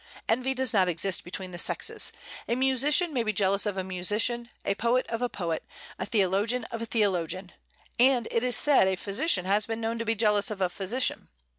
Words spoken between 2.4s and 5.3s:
a musician may be jealous of a musician; a poet, of a